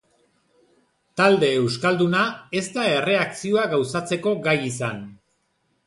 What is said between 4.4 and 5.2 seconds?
gai izan.